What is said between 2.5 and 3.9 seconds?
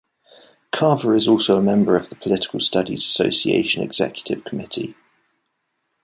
Studies Association